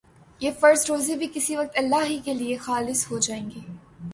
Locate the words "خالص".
2.57-3.05